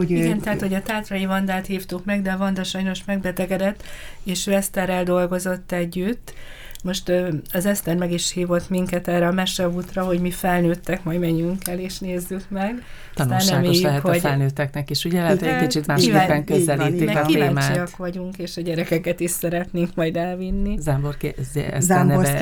hogy 0.00 0.10
Igen, 0.10 0.36
ő... 0.36 0.40
tehát, 0.40 0.60
hogy 0.60 0.74
a 0.74 0.82
Tátrai 0.82 1.26
Vandát 1.26 1.66
hívtuk 1.66 2.04
meg, 2.04 2.22
de 2.22 2.32
a 2.32 2.36
Vanda 2.36 2.64
sajnos 2.64 3.04
megbetegedett, 3.04 3.82
és 4.22 4.46
ő 4.46 4.52
Eszterrel 4.52 5.04
dolgozott 5.04 5.72
együtt, 5.72 6.32
Most 6.82 7.12
az 7.52 7.66
Eszter 7.66 7.96
meg 7.96 8.12
is 8.12 8.32
hívott 8.32 8.68
minket 8.68 9.08
erre 9.08 9.26
a 9.26 9.32
meseútra, 9.32 10.04
hogy 10.04 10.20
mi 10.20 10.30
felnőttek, 10.30 11.04
majd 11.04 11.20
menjünk 11.20 11.68
el 11.68 11.78
és 11.78 11.98
nézzük 11.98 12.44
meg. 12.48 12.82
Tanulságos 13.14 13.80
lehet 13.80 14.00
hogy... 14.00 14.16
a 14.16 14.20
felnőtteknek 14.20 14.90
is, 14.90 15.04
ugye 15.04 15.22
lehet, 15.22 15.38
hogy 15.38 15.48
egy 15.48 15.60
kicsit 15.60 15.86
másképpen 15.86 16.44
közelítik 16.44 17.16
a 17.16 17.22
témát. 17.22 17.96
vagyunk, 17.96 18.38
és 18.38 18.56
a 18.56 18.60
gyerekeket 18.60 19.20
is 19.20 19.30
szeretnénk 19.30 19.94
majd 19.94 20.16
elvinni. 20.16 20.76
Zámborki 20.78 21.34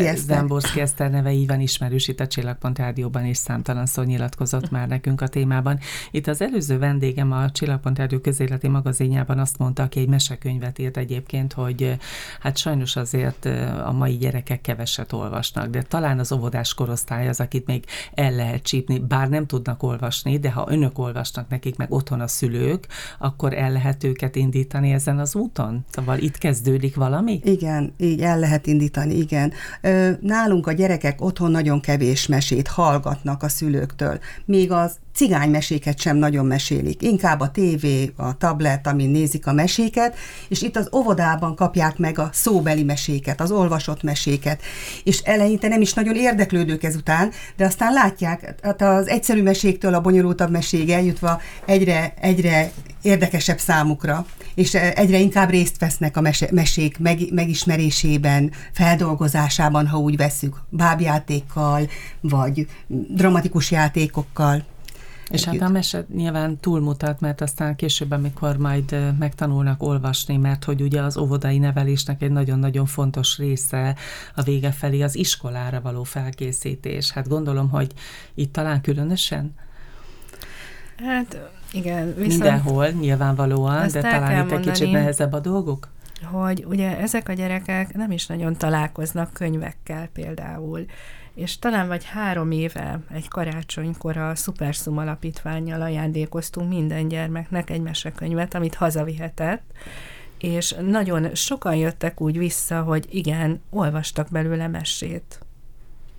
Eszter 0.06 0.44
Eszter 0.76 1.10
neve 1.10 1.32
így 1.32 1.46
van 1.46 1.60
ismerős 1.60 2.08
itt 2.08 2.20
a 2.20 2.26
Csillagpont 2.26 2.78
Rádióban, 2.78 3.24
és 3.24 3.36
számtalan 3.36 3.86
szó 3.86 4.02
nyilatkozott 4.02 4.70
már 4.70 4.88
nekünk 4.88 5.20
a 5.20 5.28
témában. 5.28 5.78
Itt 6.10 6.26
az 6.26 6.42
előző 6.42 6.78
vendégem 6.78 7.32
a 7.32 7.50
Csillagpont 7.50 7.98
Rádió 7.98 8.18
közéleti 8.18 8.68
magazinjában 8.68 9.38
azt 9.38 9.58
mondta, 9.58 9.82
aki 9.82 10.00
egy 10.00 10.08
mesekönyvet 10.08 10.78
írt 10.78 10.96
egyébként, 10.96 11.52
hogy 11.52 11.96
hát 12.40 12.56
sajnos 12.56 12.96
azért 12.96 13.48
a 13.84 13.92
mai 13.92 14.16
gyerekek 14.28 14.60
keveset 14.60 15.12
olvasnak, 15.12 15.66
de 15.66 15.82
talán 15.82 16.18
az 16.18 16.32
óvodás 16.32 16.74
korosztály 16.74 17.28
az, 17.28 17.40
akit 17.40 17.66
még 17.66 17.84
el 18.14 18.32
lehet 18.32 18.62
csípni, 18.62 18.98
bár 18.98 19.28
nem 19.28 19.46
tudnak 19.46 19.82
olvasni, 19.82 20.38
de 20.38 20.50
ha 20.50 20.66
önök 20.68 20.98
olvasnak 20.98 21.48
nekik, 21.48 21.76
meg 21.76 21.92
otthon 21.92 22.20
a 22.20 22.26
szülők, 22.26 22.86
akkor 23.18 23.54
el 23.54 23.72
lehet 23.72 24.04
őket 24.04 24.36
indítani 24.36 24.92
ezen 24.92 25.18
az 25.18 25.34
úton? 25.34 25.84
Szóval 25.90 26.18
itt 26.18 26.38
kezdődik 26.38 26.96
valami? 26.96 27.40
Igen, 27.44 27.94
így 27.96 28.20
el 28.20 28.38
lehet 28.38 28.66
indítani, 28.66 29.14
igen. 29.14 29.52
Nálunk 30.20 30.66
a 30.66 30.72
gyerekek 30.72 31.20
otthon 31.20 31.50
nagyon 31.50 31.80
kevés 31.80 32.26
mesét 32.26 32.68
hallgatnak 32.68 33.42
a 33.42 33.48
szülőktől, 33.48 34.18
még 34.44 34.72
az 34.72 34.98
cigánymeséket 35.18 36.00
sem 36.00 36.16
nagyon 36.16 36.46
mesélik. 36.46 37.02
Inkább 37.02 37.40
a 37.40 37.50
tévé, 37.50 38.12
a 38.16 38.36
tablet, 38.36 38.86
amin 38.86 39.10
nézik 39.10 39.46
a 39.46 39.52
meséket, 39.52 40.16
és 40.48 40.62
itt 40.62 40.76
az 40.76 40.88
óvodában 40.92 41.54
kapják 41.54 41.96
meg 41.96 42.18
a 42.18 42.30
szóbeli 42.32 42.82
meséket, 42.82 43.40
az 43.40 43.50
olvasott 43.50 44.02
meséket. 44.02 44.62
És 45.04 45.18
eleinte 45.18 45.68
nem 45.68 45.80
is 45.80 45.92
nagyon 45.92 46.14
érdeklődők 46.16 46.82
ezután, 46.82 47.30
de 47.56 47.64
aztán 47.64 47.92
látják, 47.92 48.54
hát 48.62 48.82
az 48.82 49.08
egyszerű 49.08 49.42
meséktől 49.42 49.94
a 49.94 50.00
bonyolultabb 50.00 50.50
meséig 50.50 50.90
eljutva 50.90 51.40
egyre, 51.64 52.14
egyre 52.20 52.70
érdekesebb 53.02 53.58
számukra, 53.58 54.26
és 54.54 54.74
egyre 54.74 55.18
inkább 55.18 55.50
részt 55.50 55.78
vesznek 55.78 56.16
a 56.16 56.20
mese, 56.20 56.48
mesék 56.50 56.98
meg, 56.98 57.18
megismerésében, 57.32 58.52
feldolgozásában, 58.72 59.86
ha 59.86 59.98
úgy 59.98 60.16
veszük, 60.16 60.60
bábjátékkal, 60.68 61.88
vagy 62.20 62.66
dramatikus 63.08 63.70
játékokkal. 63.70 64.64
És 65.30 65.44
hát 65.44 65.60
a 65.60 65.68
mese 65.68 66.06
nyilván 66.14 66.58
túlmutat, 66.60 67.20
mert 67.20 67.40
aztán 67.40 67.76
később, 67.76 68.10
amikor 68.10 68.56
majd 68.56 69.14
megtanulnak 69.18 69.82
olvasni, 69.82 70.36
mert 70.36 70.64
hogy 70.64 70.80
ugye 70.82 71.02
az 71.02 71.16
óvodai 71.16 71.58
nevelésnek 71.58 72.22
egy 72.22 72.30
nagyon-nagyon 72.30 72.86
fontos 72.86 73.38
része 73.38 73.96
a 74.34 74.42
vége 74.42 74.70
felé 74.70 75.02
az 75.02 75.16
iskolára 75.16 75.80
való 75.80 76.02
felkészítés. 76.02 77.10
Hát 77.10 77.28
gondolom, 77.28 77.68
hogy 77.68 77.92
itt 78.34 78.52
talán 78.52 78.80
különösen? 78.80 79.54
Hát 80.96 81.50
igen. 81.72 82.06
Viszont 82.06 82.28
Mindenhol 82.28 82.88
nyilvánvalóan, 82.88 83.88
de 83.88 84.00
talán 84.00 84.46
itt 84.46 84.52
egy 84.52 84.60
kicsit 84.60 84.90
nehezebb 84.90 85.32
a 85.32 85.40
dolgok? 85.40 85.88
Hogy 86.22 86.64
ugye 86.66 86.98
ezek 86.98 87.28
a 87.28 87.32
gyerekek 87.32 87.94
nem 87.94 88.10
is 88.10 88.26
nagyon 88.26 88.56
találkoznak 88.56 89.32
könyvekkel 89.32 90.08
például, 90.12 90.84
és 91.34 91.58
talán 91.58 91.88
vagy 91.88 92.04
három 92.04 92.50
éve 92.50 93.00
egy 93.12 93.28
karácsonykor 93.28 94.16
a 94.16 94.34
Superszum 94.34 94.98
alapítványjal 94.98 95.82
ajándékoztunk 95.82 96.68
minden 96.68 97.08
gyermeknek 97.08 97.70
egy 97.70 97.82
mesekönyvet, 97.82 98.54
amit 98.54 98.74
hazavihetett, 98.74 99.62
és 100.38 100.74
nagyon 100.80 101.34
sokan 101.34 101.76
jöttek 101.76 102.20
úgy 102.20 102.38
vissza, 102.38 102.82
hogy 102.82 103.06
igen, 103.10 103.62
olvastak 103.70 104.28
belőle 104.30 104.68
mesét. 104.68 105.40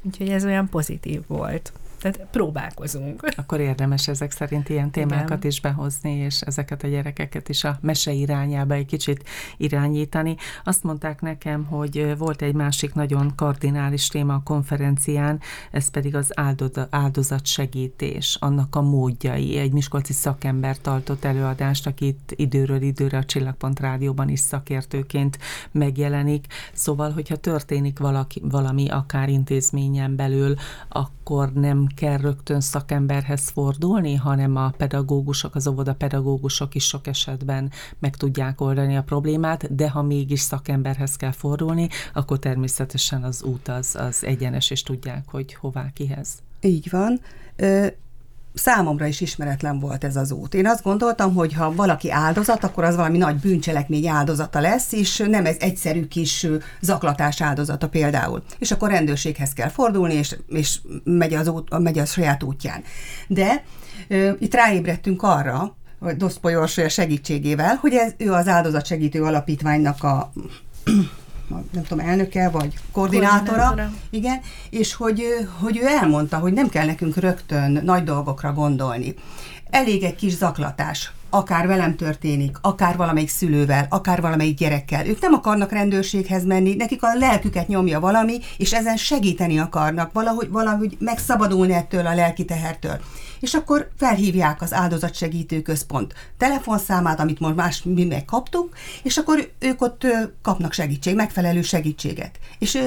Úgyhogy 0.01 0.29
ez 0.29 0.45
olyan 0.45 0.69
pozitív 0.69 1.21
volt. 1.27 1.73
Tehát 1.99 2.27
próbálkozunk. 2.31 3.27
Akkor 3.37 3.59
érdemes 3.59 4.07
ezek 4.07 4.31
szerint 4.31 4.69
ilyen 4.69 4.91
témákat 4.91 5.37
Igen. 5.37 5.49
is 5.49 5.61
behozni, 5.61 6.11
és 6.11 6.41
ezeket 6.41 6.83
a 6.83 6.87
gyerekeket 6.87 7.49
is 7.49 7.63
a 7.63 7.77
mese 7.81 8.11
irányába 8.11 8.73
egy 8.73 8.85
kicsit 8.85 9.23
irányítani. 9.57 10.35
Azt 10.63 10.83
mondták 10.83 11.21
nekem, 11.21 11.65
hogy 11.65 12.17
volt 12.17 12.41
egy 12.41 12.53
másik 12.53 12.93
nagyon 12.93 13.35
kardinális 13.35 14.07
téma 14.07 14.33
a 14.33 14.41
konferencián, 14.43 15.39
ez 15.71 15.89
pedig 15.89 16.15
az 16.15 16.33
áldozatsegítés, 16.89 18.37
annak 18.39 18.75
a 18.75 18.81
módjai. 18.81 19.57
Egy 19.57 19.71
miskolci 19.71 20.13
szakember 20.13 20.77
tartott 20.77 21.23
előadást, 21.23 21.87
akit 21.87 22.33
időről 22.35 22.81
időre 22.81 23.17
a 23.17 23.25
Csillagpont 23.25 23.79
Rádióban 23.79 24.29
is 24.29 24.39
szakértőként 24.39 25.39
megjelenik. 25.71 26.45
Szóval, 26.73 27.11
hogyha 27.11 27.35
történik 27.35 27.99
valaki, 27.99 28.41
valami 28.43 28.89
akár 28.89 29.29
intézményen 29.29 30.15
belül, 30.15 30.55
akkor 30.89 31.53
nem 31.53 31.88
kell 31.95 32.17
rögtön 32.17 32.61
szakemberhez 32.61 33.49
fordulni, 33.49 34.15
hanem 34.15 34.55
a 34.55 34.73
pedagógusok, 34.77 35.55
az 35.55 35.67
óvoda 35.67 35.93
pedagógusok 35.93 36.75
is 36.75 36.83
sok 36.83 37.07
esetben 37.07 37.71
meg 37.99 38.15
tudják 38.15 38.61
oldani 38.61 38.97
a 38.97 39.03
problémát, 39.03 39.75
de 39.75 39.89
ha 39.89 40.01
mégis 40.01 40.39
szakemberhez 40.39 41.15
kell 41.15 41.31
fordulni, 41.31 41.87
akkor 42.13 42.39
természetesen 42.39 43.23
az 43.23 43.43
út 43.43 43.67
az, 43.67 43.95
az 43.95 44.23
egyenes, 44.23 44.69
és 44.69 44.83
tudják, 44.83 45.23
hogy 45.27 45.53
hová 45.53 45.89
kihez. 45.93 46.29
Így 46.61 46.89
van 46.89 47.19
számomra 48.53 49.05
is 49.05 49.21
ismeretlen 49.21 49.79
volt 49.79 50.03
ez 50.03 50.15
az 50.15 50.31
út. 50.31 50.53
Én 50.53 50.67
azt 50.67 50.83
gondoltam, 50.83 51.33
hogy 51.33 51.53
ha 51.53 51.73
valaki 51.73 52.11
áldozat, 52.11 52.63
akkor 52.63 52.83
az 52.83 52.95
valami 52.95 53.17
nagy 53.17 53.35
bűncselekmény 53.35 54.07
áldozata 54.07 54.59
lesz, 54.59 54.91
és 54.91 55.23
nem 55.27 55.45
ez 55.45 55.55
egyszerű 55.59 56.07
kis 56.07 56.47
zaklatás 56.81 57.41
áldozata 57.41 57.89
például. 57.89 58.43
És 58.57 58.71
akkor 58.71 58.89
rendőrséghez 58.89 59.53
kell 59.53 59.69
fordulni, 59.69 60.13
és, 60.13 60.35
és 60.47 60.79
megy, 61.03 61.33
az 61.33 61.47
út, 61.47 61.79
megy 61.79 61.99
az 61.99 62.11
saját 62.11 62.43
útján. 62.43 62.83
De 63.27 63.63
ö, 64.07 64.31
itt 64.39 64.53
ráébredtünk 64.53 65.23
arra, 65.23 65.77
vagy 65.99 66.17
Doszpoly 66.17 66.67
segítségével, 66.87 67.75
hogy 67.75 67.93
ez, 67.93 68.13
ő 68.17 68.31
az 68.31 68.47
áldozatsegítő 68.47 69.23
alapítványnak 69.23 70.03
a 70.03 70.31
nem 71.49 71.83
tudom, 71.83 72.07
elnöke, 72.07 72.49
vagy 72.49 72.73
koordinátora, 72.91 73.63
koordinátora. 73.63 73.91
igen, 74.09 74.39
és 74.69 74.93
hogy, 74.93 75.23
hogy 75.59 75.77
ő 75.77 75.85
elmondta, 75.85 76.37
hogy 76.37 76.53
nem 76.53 76.69
kell 76.69 76.85
nekünk 76.85 77.15
rögtön 77.15 77.81
nagy 77.83 78.03
dolgokra 78.03 78.53
gondolni. 78.53 79.15
Elég 79.69 80.03
egy 80.03 80.15
kis 80.15 80.33
zaklatás, 80.33 81.11
akár 81.29 81.67
velem 81.67 81.95
történik, 81.95 82.57
akár 82.61 82.97
valamelyik 82.97 83.29
szülővel, 83.29 83.85
akár 83.89 84.21
valamelyik 84.21 84.57
gyerekkel. 84.57 85.07
Ők 85.07 85.21
nem 85.21 85.33
akarnak 85.33 85.71
rendőrséghez 85.71 86.45
menni, 86.45 86.75
nekik 86.75 87.03
a 87.03 87.15
lelküket 87.17 87.67
nyomja 87.67 87.99
valami, 87.99 88.39
és 88.57 88.73
ezen 88.73 88.97
segíteni 88.97 89.59
akarnak, 89.59 90.13
valahogy, 90.13 90.49
valahogy 90.49 90.97
megszabadulni 90.99 91.73
ettől 91.73 92.05
a 92.05 92.15
lelki 92.15 92.45
tehertől 92.45 92.99
és 93.39 93.53
akkor 93.53 93.89
felhívják 93.97 94.61
az 94.61 94.73
áldozatsegítő 94.73 95.61
központ 95.61 96.13
telefonszámát, 96.37 97.19
amit 97.19 97.39
most 97.39 97.55
más 97.55 97.83
mi 97.83 98.05
megkaptunk, 98.05 98.75
és 99.03 99.17
akkor 99.17 99.51
ők 99.59 99.81
ott 99.81 100.07
kapnak 100.41 100.73
segítség, 100.73 101.15
megfelelő 101.15 101.61
segítséget. 101.61 102.39
És 102.59 102.77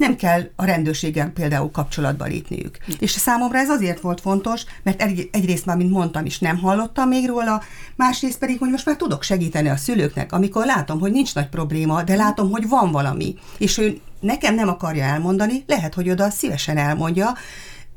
nem 0.00 0.16
kell 0.16 0.50
a 0.56 0.64
rendőrséggel 0.64 1.28
például 1.28 1.70
kapcsolatba 1.70 2.24
lépniük. 2.24 2.78
És 2.98 3.10
számomra 3.10 3.58
ez 3.58 3.68
azért 3.68 4.00
volt 4.00 4.20
fontos, 4.20 4.64
mert 4.82 5.02
egy, 5.02 5.28
egyrészt 5.32 5.66
már, 5.66 5.76
mint 5.76 5.90
mondtam 5.90 6.24
is, 6.24 6.38
nem 6.38 6.58
hallottam 6.58 7.08
még 7.08 7.26
róla, 7.26 7.62
másrészt 7.96 8.38
pedig, 8.38 8.58
hogy 8.58 8.70
most 8.70 8.86
már 8.86 8.96
tudok 8.96 9.22
segíteni 9.22 9.68
a 9.68 9.76
szülőknek, 9.76 10.32
amikor 10.32 10.66
látom, 10.66 11.00
hogy 11.00 11.12
nincs 11.12 11.34
nagy 11.34 11.48
probléma, 11.48 12.02
de 12.02 12.14
látom, 12.14 12.50
hogy 12.50 12.68
van 12.68 12.90
valami, 12.90 13.34
és 13.58 13.78
ő 13.78 14.00
nekem 14.20 14.54
nem 14.54 14.68
akarja 14.68 15.04
elmondani, 15.04 15.64
lehet, 15.66 15.94
hogy 15.94 16.10
oda 16.10 16.30
szívesen 16.30 16.76
elmondja, 16.76 17.32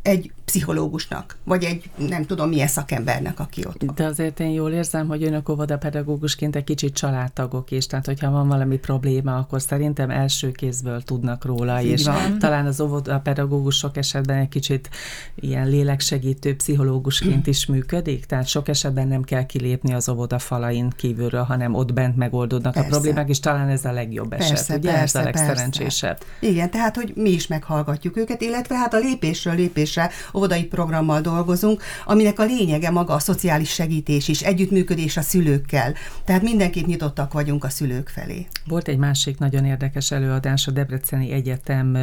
egy 0.01 0.31
pszichológusnak, 0.45 1.37
vagy 1.43 1.63
egy 1.63 1.89
nem 1.95 2.25
tudom 2.25 2.49
milyen 2.49 2.67
szakembernek, 2.67 3.39
aki 3.39 3.65
ott 3.65 3.81
van. 3.85 3.95
De 3.95 4.05
azért 4.05 4.39
én 4.39 4.49
jól 4.49 4.71
érzem, 4.71 5.07
hogy 5.07 5.23
önök 5.23 5.49
óvodapedagógusként 5.49 6.55
egy 6.55 6.63
kicsit 6.63 6.93
családtagok 6.93 7.71
is, 7.71 7.87
tehát 7.87 8.05
hogyha 8.05 8.31
van 8.31 8.47
valami 8.47 8.77
probléma, 8.77 9.37
akkor 9.37 9.61
szerintem 9.61 10.09
első 10.09 10.51
kézből 10.51 11.01
tudnak 11.01 11.45
róla, 11.45 11.81
Így 11.81 11.91
és 11.91 12.05
van. 12.05 12.39
talán 12.39 12.65
az 12.65 12.81
óvodapedagógus 12.81 13.77
sok 13.77 13.97
esetben 13.97 14.37
egy 14.37 14.49
kicsit 14.49 14.89
ilyen 15.35 15.67
léleksegítő 15.67 16.55
pszichológusként 16.55 17.47
is 17.47 17.65
működik, 17.65 18.25
tehát 18.25 18.47
sok 18.47 18.67
esetben 18.67 19.07
nem 19.07 19.23
kell 19.23 19.45
kilépni 19.45 19.93
az 19.93 20.09
óvoda 20.09 20.39
falain 20.39 20.89
kívülről, 20.95 21.43
hanem 21.43 21.73
ott 21.73 21.93
bent 21.93 22.15
megoldódnak 22.15 22.73
persze. 22.73 22.87
a 22.87 22.91
problémák, 22.91 23.29
és 23.29 23.39
talán 23.39 23.69
ez 23.69 23.85
a 23.85 23.91
legjobb 23.91 24.29
persze, 24.29 24.53
eset, 24.53 24.77
ugye? 24.77 24.91
Persze, 24.91 25.19
ez 25.19 25.25
a 25.25 25.29
legszerencsésebb. 25.29 26.17
Igen, 26.39 26.69
tehát, 26.69 26.95
hogy 26.95 27.13
mi 27.15 27.29
is 27.29 27.47
meghallgatjuk 27.47 28.17
őket, 28.17 28.41
illetve 28.41 28.75
hát 28.75 28.93
a 28.93 28.97
lépésről 28.97 29.55
lépésre 29.55 30.09
óvodai 30.33 30.63
programmal 30.63 31.21
dolgozunk, 31.21 31.81
aminek 32.05 32.39
a 32.39 32.43
lényege 32.43 32.89
maga 32.89 33.13
a 33.13 33.19
szociális 33.19 33.69
segítés 33.69 34.27
is, 34.27 34.41
együttműködés 34.41 35.17
a 35.17 35.21
szülőkkel. 35.21 35.93
Tehát 36.25 36.41
mindenképp 36.41 36.85
nyitottak 36.85 37.33
vagyunk 37.33 37.63
a 37.63 37.69
szülők 37.69 38.09
felé. 38.09 38.47
Volt 38.65 38.87
egy 38.87 38.97
másik 38.97 39.37
nagyon 39.37 39.65
érdekes 39.65 40.11
előadás, 40.11 40.67
a 40.67 40.71
Debreceni 40.71 41.31
Egyetem 41.31 41.97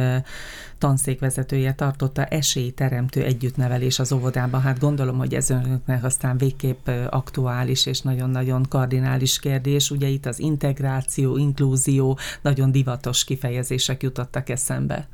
tanszékvezetője 0.77 1.73
tartotta 1.73 2.25
esélyteremtő 2.25 3.23
együttnevelés 3.23 3.99
az 3.99 4.11
óvodában. 4.11 4.61
Hát 4.61 4.79
gondolom, 4.79 5.17
hogy 5.17 5.33
ez 5.33 5.49
önöknek 5.49 6.03
aztán 6.03 6.37
végképp 6.37 6.87
aktuális 7.09 7.85
és 7.85 8.01
nagyon-nagyon 8.01 8.65
kardinális 8.69 9.39
kérdés. 9.39 9.91
Ugye 9.91 10.07
itt 10.07 10.25
az 10.25 10.39
integráció, 10.39 11.37
inklúzió, 11.37 12.17
nagyon 12.41 12.71
divatos 12.71 13.23
kifejezések 13.23 14.03
jutottak 14.03 14.49
eszembe. 14.49 15.07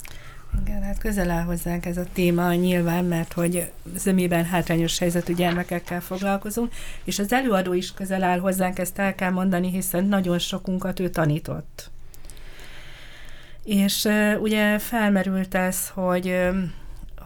Igen, 0.61 0.81
hát 0.81 0.97
közel 0.97 1.29
áll 1.29 1.43
hozzánk 1.43 1.85
ez 1.85 1.97
a 1.97 2.05
téma 2.13 2.53
nyilván, 2.53 3.05
mert 3.05 3.33
hogy 3.33 3.71
zömében 3.95 4.45
hátrányos 4.45 4.99
helyzetű 4.99 5.33
gyermekekkel 5.33 6.01
foglalkozunk, 6.01 6.73
és 7.03 7.19
az 7.19 7.33
előadó 7.33 7.73
is 7.73 7.93
közel 7.93 8.23
áll 8.23 8.39
hozzánk, 8.39 8.79
ezt 8.79 8.99
el 8.99 9.15
kell 9.15 9.31
mondani, 9.31 9.69
hiszen 9.69 10.05
nagyon 10.05 10.39
sokunkat 10.39 10.99
ő 10.99 11.09
tanított. 11.09 11.89
És 13.63 14.07
ugye 14.39 14.79
felmerült 14.79 15.55
ez, 15.55 15.89
hogy 15.89 16.49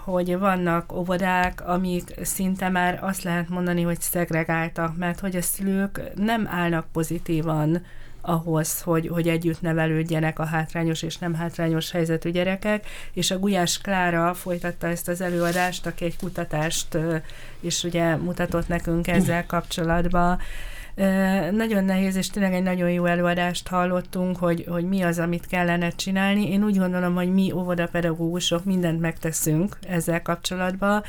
hogy 0.04 0.38
vannak 0.38 0.94
óvodák, 0.94 1.68
amik 1.68 2.14
szinte 2.22 2.70
már 2.70 3.00
azt 3.04 3.24
lehet 3.24 3.50
mondani, 3.50 3.82
hogy 3.82 4.02
szegregáltak, 4.02 4.98
mert 4.98 5.20
hogy 5.20 5.36
a 5.36 5.42
szülők 5.42 6.02
nem 6.16 6.48
állnak 6.48 6.86
pozitívan 6.92 7.82
ahhoz, 8.22 8.82
hogy, 8.82 9.08
hogy 9.08 9.28
együtt 9.28 9.62
nevelődjenek 9.62 10.40
a 10.40 10.46
hátrányos 10.46 11.02
és 11.02 11.18
nem 11.18 11.34
hátrányos 11.34 11.92
helyzetű 11.92 12.30
gyerekek, 12.30 12.88
és 13.14 13.32
a 13.32 13.40
Gulyás 13.40 13.78
Klára 13.78 14.34
folytatta 14.34 14.88
ezt 14.88 15.08
az 15.08 15.22
előadást, 15.22 15.86
aki 15.86 16.06
egy 16.06 16.18
kutatást 16.18 16.98
is 17.60 17.84
ugye 17.84 18.16
mutatott 18.16 18.68
nekünk 18.68 19.08
ezzel 19.08 19.46
kapcsolatban, 19.46 20.40
nagyon 21.52 21.84
nehéz, 21.84 22.16
és 22.16 22.30
tényleg 22.30 22.54
egy 22.54 22.64
nagyon 22.64 22.92
jó 22.92 23.06
előadást 23.06 23.68
hallottunk, 23.68 24.38
hogy, 24.38 24.66
hogy 24.70 24.84
mi 24.84 25.02
az, 25.02 25.20
amit 25.20 25.48
kellene 25.48 25.90
csinálni. 25.90 26.52
Én 26.52 26.64
úgy 26.64 26.78
gondolom, 26.78 27.16
hogy 27.16 27.34
mi 27.34 27.52
óvodapedagógusok 27.52 28.66
mindent 28.66 29.00
megteszünk 29.00 29.78
ezzel 29.88 30.22
kapcsolatban, 30.22 31.04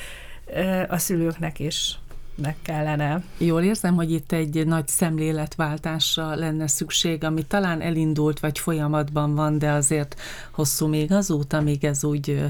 a 0.88 0.99
szülőknek 0.99 1.59
is 1.59 1.99
meg 2.35 2.57
kellene. 2.62 3.23
Jól 3.39 3.62
érzem, 3.62 3.95
hogy 3.95 4.12
itt 4.12 4.33
egy 4.33 4.67
nagy 4.67 4.89
szemléletváltásra 4.89 6.35
lenne 6.35 6.67
szükség, 6.67 7.25
ami 7.25 7.43
talán 7.43 7.81
elindult, 7.81 8.41
vagy 8.41 8.59
folyamatban 8.59 9.35
van, 9.35 9.59
de 9.59 9.71
azért 9.71 10.21
hosszú 10.53 10.87
még 10.87 11.12
az 11.12 11.31
út, 11.31 11.53
amíg 11.53 11.85
ez 11.85 12.05
úgy 12.05 12.45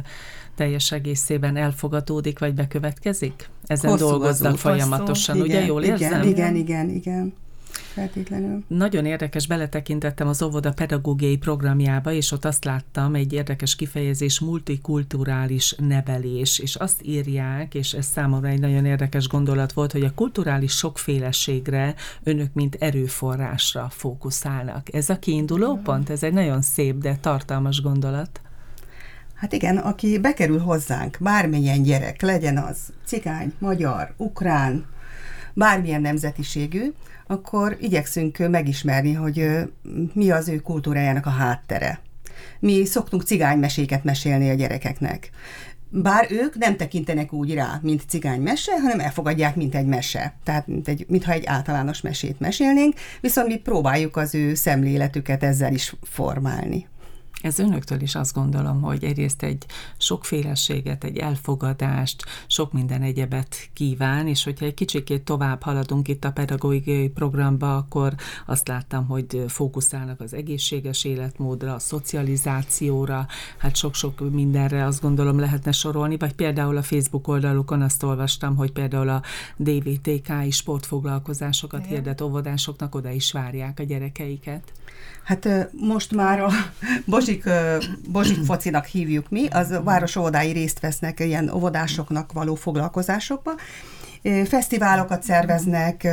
teljes 0.55 0.93
egészében 0.93 1.57
elfogadódik, 1.57 2.39
vagy 2.39 2.55
bekövetkezik? 2.55 3.49
Ezen 3.67 3.91
hosszú 3.91 4.07
dolgoznak 4.09 4.59
folyamatosan, 4.59 5.35
hosszú. 5.37 5.49
ugye? 5.49 5.57
Igen, 5.57 5.67
Jól 5.67 5.83
érzem? 5.83 6.23
Igen, 6.23 6.27
igen, 6.27 6.57
igen. 6.57 6.89
igen 6.89 7.33
feltétlenül. 7.73 8.65
Nagyon 8.67 9.07
érdekes, 9.07 9.47
beletekintettem 9.47 10.29
az 10.29 10.43
óvoda 10.43 10.73
pedagógiai 10.73 11.37
programjába, 11.37 12.13
és 12.13 12.33
ott 12.33 12.45
azt 12.45 12.65
láttam, 12.65 13.15
egy 13.15 13.33
érdekes 13.33 13.77
kifejezés, 13.77 14.41
multikulturális 14.41 15.75
nevelés, 15.79 16.59
és 16.59 16.75
azt 16.75 17.03
írják, 17.03 17.75
és 17.75 17.93
ez 17.93 18.07
számomra 18.07 18.49
egy 18.49 18.61
nagyon 18.61 18.85
érdekes 18.85 19.29
gondolat 19.29 19.73
volt, 19.73 19.93
hogy 19.93 20.05
a 20.05 20.15
kulturális 20.15 20.73
sokféleségre 20.73 21.95
önök 22.23 22.55
mint 22.55 22.75
erőforrásra 22.75 23.89
fókuszálnak. 23.91 24.95
Ez 24.95 25.09
a 25.09 25.19
kiinduló 25.19 25.77
pont, 25.77 26.11
ez 26.11 26.23
egy 26.23 26.33
nagyon 26.33 26.63
szép, 26.63 26.99
de 26.99 27.17
tartalmas 27.21 27.83
gondolat. 27.83 28.41
Hát 29.35 29.53
igen, 29.53 29.77
aki 29.77 30.19
bekerül 30.19 30.59
hozzánk, 30.59 31.17
bármilyen 31.21 31.83
gyerek, 31.83 32.21
legyen 32.21 32.59
az 32.59 32.79
cigány, 33.05 33.53
magyar, 33.59 34.15
ukrán, 34.17 34.85
bármilyen 35.55 36.01
nemzetiségű, 36.01 36.93
akkor 37.27 37.77
igyekszünk 37.81 38.49
megismerni, 38.49 39.13
hogy 39.13 39.49
mi 40.13 40.31
az 40.31 40.49
ő 40.49 40.57
kultúrájának 40.57 41.27
a 41.27 41.31
háttere. 41.31 42.01
Mi 42.59 42.85
szoktunk 42.85 43.23
cigánymeséket 43.23 44.05
mesélni 44.05 44.51
a 44.51 44.55
gyerekeknek. 44.55 45.31
Bár 45.95 46.27
ők 46.31 46.57
nem 46.57 46.77
tekintenek 46.77 47.33
úgy 47.33 47.55
rá, 47.55 47.79
mint 47.83 48.03
cigánymese, 48.09 48.81
hanem 48.81 49.01
elfogadják, 49.01 49.57
mint 49.57 49.75
egy 49.75 49.87
mese. 49.87 50.35
Tehát, 50.45 50.67
mint 50.67 50.89
egy, 50.89 51.05
mintha 51.09 51.33
egy 51.33 51.47
általános 51.47 52.01
mesét 52.01 52.41
mesélnénk, 52.41 52.95
viszont 53.21 53.49
mi 53.49 53.57
próbáljuk 53.57 54.17
az 54.17 54.35
ő 54.35 54.55
szemléletüket 54.55 55.43
ezzel 55.43 55.73
is 55.73 55.95
formálni. 56.03 56.87
Ez 57.43 57.59
önöktől 57.59 58.01
is 58.01 58.15
azt 58.15 58.35
gondolom, 58.35 58.81
hogy 58.81 59.05
egyrészt 59.05 59.43
egy 59.43 59.67
sokféleséget, 59.99 61.05
egy 61.05 61.17
elfogadást, 61.17 62.25
sok 62.47 62.73
minden 62.73 63.03
egyebet 63.03 63.69
kíván, 63.73 64.27
és 64.29 64.45
hogyha 64.45 64.65
egy 64.65 64.75
kicsikét 64.75 65.23
tovább 65.23 65.63
haladunk 65.63 66.09
itt 66.09 66.25
a 66.25 66.33
pedagógiai 66.33 67.09
programba, 67.09 67.77
akkor 67.77 68.15
azt 68.47 68.69
láttam, 68.69 69.07
hogy 69.07 69.45
fókuszálnak 69.49 70.21
az 70.21 70.35
egészséges 70.35 71.05
életmódra, 71.05 71.75
a 71.75 71.79
szocializációra, 71.79 73.27
hát 73.59 73.77
sok-sok 73.77 74.31
mindenre 74.31 74.85
azt 74.85 75.01
gondolom 75.01 75.39
lehetne 75.39 75.73
sorolni, 75.73 76.17
vagy 76.17 76.35
például 76.35 76.77
a 76.77 76.83
Facebook 76.83 77.29
oldalukon 77.29 77.83
azt 77.83 78.03
olvastam, 78.03 78.57
hogy 78.57 78.73
például 78.73 79.09
a 79.09 79.23
DVTK-i 79.57 80.51
sportfoglalkozásokat 80.51 81.81
Igen. 81.81 81.93
hirdet 81.93 82.21
óvodásoknak, 82.21 82.95
oda 82.95 83.11
is 83.11 83.33
várják 83.33 83.79
a 83.81 83.83
gyerekeiket. 83.83 84.73
Hát 85.25 85.49
most 85.73 86.15
már 86.15 86.41
a 86.41 86.51
Bozsik, 87.05 87.45
Bozsik 88.09 88.45
focinak 88.45 88.85
hívjuk 88.85 89.31
mi, 89.31 89.47
az 89.47 89.81
város 89.85 90.17
óvodái 90.17 90.53
részt 90.53 90.81
vesznek 90.81 91.21
ilyen 91.21 91.51
óvodásoknak 91.51 92.33
való 92.33 92.55
foglalkozásokba. 92.55 93.53
Fesztiválokat 94.45 95.23
szerveznek 95.23 96.09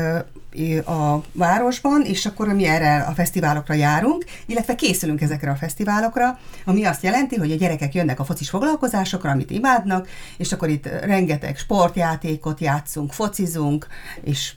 a 0.86 1.22
városban, 1.32 2.02
és 2.02 2.26
akkor 2.26 2.48
mi 2.48 2.66
erre 2.66 2.98
a 3.02 3.12
fesztiválokra 3.12 3.74
járunk, 3.74 4.26
illetve 4.46 4.76
készülünk 4.76 5.22
ezekre 5.22 5.52
a 5.52 5.56
fesztiválokra, 5.56 6.40
ami 6.66 6.86
azt 6.86 7.04
jelenti, 7.04 7.36
hogy 7.36 7.52
a 7.52 7.56
gyerekek 7.56 7.94
jönnek 7.94 8.20
a 8.20 8.24
focis 8.24 8.50
foglalkozásokra, 8.50 9.30
amit 9.32 9.52
imádnak, 9.52 10.08
és 10.38 10.52
akkor 10.52 10.70
itt 10.70 10.90
rengeteg 11.04 11.58
sportjátékot 11.58 12.60
játszunk, 12.60 13.14
focizunk, 13.14 13.88
és 14.24 14.54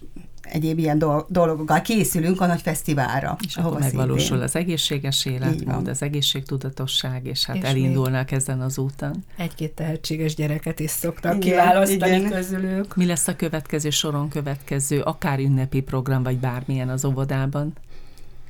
egyéb 0.53 0.79
ilyen 0.79 0.99
dolgokkal 1.29 1.81
készülünk 1.81 2.41
a 2.41 2.47
nagy 2.47 2.63
fesztiválra. 2.63 3.37
És 3.47 3.57
akkor 3.57 3.79
megvalósul 3.79 4.19
szintén. 4.19 4.43
az 4.43 4.57
egészséges 4.57 5.27
életmód, 5.27 5.89
az 5.89 6.03
egészségtudatosság, 6.03 7.27
és 7.27 7.45
hát 7.45 7.57
és 7.57 7.63
elindulnak 7.63 8.31
ezen 8.31 8.61
az 8.61 8.79
úton. 8.79 9.25
Egy-két 9.37 9.73
tehetséges 9.73 10.35
gyereket 10.35 10.81
is 10.81 10.91
szoktak 10.91 11.35
igen, 11.35 11.41
kiválasztani 11.41 12.17
igen. 12.17 12.31
közülük. 12.31 12.97
Mi 12.97 13.07
lesz 13.07 13.29
a 13.29 13.37
következő 13.37 13.91
soron 13.91 14.29
következő, 14.29 15.01
akár 15.01 15.39
ünnepi 15.39 15.81
program, 15.81 16.23
vagy 16.23 16.39
bármilyen 16.39 16.89
az 16.89 17.05
óvodában? 17.05 17.73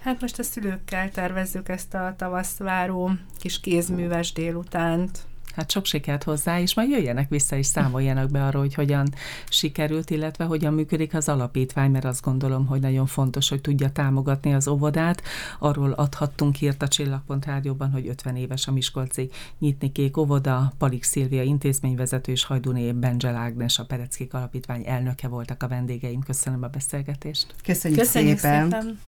Hát 0.00 0.20
most 0.20 0.38
a 0.38 0.42
szülőkkel 0.42 1.10
tervezzük 1.10 1.68
ezt 1.68 1.94
a 1.94 2.14
tavaszváró 2.18 3.10
kis 3.38 3.60
kézműves 3.60 4.32
délutánt, 4.32 5.18
Hát 5.54 5.70
sok 5.70 5.84
sikert 5.84 6.22
hozzá, 6.22 6.60
és 6.60 6.74
majd 6.74 6.90
jöjjenek 6.90 7.28
vissza 7.28 7.56
és 7.56 7.66
számoljanak 7.66 8.30
be 8.30 8.44
arról, 8.44 8.62
hogy 8.62 8.74
hogyan 8.74 9.14
sikerült, 9.48 10.10
illetve 10.10 10.44
hogyan 10.44 10.74
működik 10.74 11.14
az 11.14 11.28
alapítvány, 11.28 11.90
mert 11.90 12.04
azt 12.04 12.22
gondolom, 12.22 12.66
hogy 12.66 12.80
nagyon 12.80 13.06
fontos, 13.06 13.48
hogy 13.48 13.60
tudja 13.60 13.90
támogatni 13.90 14.54
az 14.54 14.68
óvodát. 14.68 15.22
Arról 15.58 15.92
adhattunk 15.92 16.54
hírt 16.54 16.82
a 16.82 16.88
Csillagpont 16.88 17.46
Rádióban, 17.46 17.90
hogy 17.90 18.08
50 18.08 18.36
éves 18.36 18.66
a 18.66 18.72
Miskolci 18.72 19.30
Nyitni 19.58 19.92
Kék 19.92 20.16
óvoda, 20.16 20.72
Palik 20.78 21.02
Szilvia 21.02 21.42
intézményvezető 21.42 22.32
és 22.32 22.44
Hajduné 22.44 22.92
Benzsel 22.92 23.36
Ágnes, 23.36 23.78
a 23.78 23.84
Pereckik 23.84 24.34
Alapítvány 24.34 24.82
elnöke 24.86 25.28
voltak 25.28 25.62
a 25.62 25.68
vendégeim. 25.68 26.20
Köszönöm 26.20 26.62
a 26.62 26.68
beszélgetést. 26.68 27.54
Köszönjük, 27.64 28.00
Köszönjük 28.00 28.38
szépen. 28.38 28.70
szépen. 28.70 28.98